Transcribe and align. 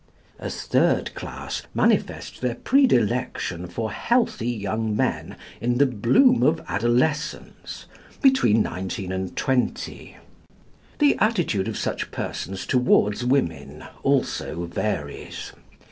A 0.39 0.49
third 0.49 1.13
class 1.13 1.61
manifest 1.75 2.41
their 2.41 2.55
predilection 2.55 3.67
for 3.67 3.91
healthy 3.91 4.49
young 4.49 4.95
men 4.97 5.35
in 5.61 5.77
the 5.77 5.85
bloom 5.85 6.41
of 6.41 6.63
adolescence, 6.67 7.85
between 8.19 8.63
nineteen 8.63 9.11
and 9.11 9.37
twenty. 9.37 10.17
The 10.97 11.19
attitude 11.19 11.67
of 11.67 11.77
such 11.77 12.09
persons 12.09 12.65
towards 12.65 13.23
women 13.23 13.85
also 14.03 14.65
varies. 14.65 15.51